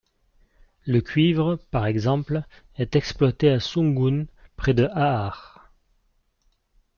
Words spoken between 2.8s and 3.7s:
exploité à